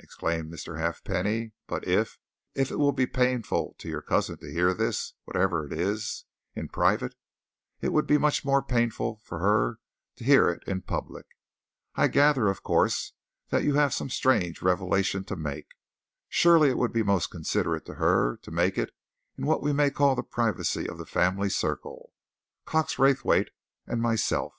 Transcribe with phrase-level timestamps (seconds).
[0.00, 0.76] exclaimed Mr.
[0.76, 1.52] Halfpenny.
[1.68, 2.18] "But if
[2.52, 6.24] if it will be painful for your cousin to hear this whatever it is
[6.56, 7.14] in private,
[7.80, 9.78] it would be much more painful for her
[10.16, 11.26] to hear it in public.
[11.94, 13.12] I gather, of course,
[13.50, 15.68] that you have some strange revelation to make.
[16.28, 18.90] Surely, it would be most considerate to her to make it
[19.38, 22.12] in what we may call the privacy of the family circle,
[22.66, 23.52] Cox Raythwaite
[23.86, 24.54] and myself."